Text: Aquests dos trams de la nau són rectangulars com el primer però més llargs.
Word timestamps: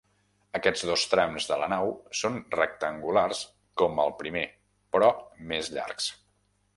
Aquests 0.59 0.83
dos 0.89 1.01
trams 1.09 1.49
de 1.49 1.57
la 1.63 1.67
nau 1.73 1.91
són 2.21 2.39
rectangulars 2.55 3.41
com 3.83 4.01
el 4.05 4.15
primer 4.23 4.43
però 4.97 5.11
més 5.53 5.71
llargs. 5.77 6.09